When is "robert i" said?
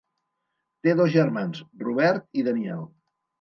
1.85-2.47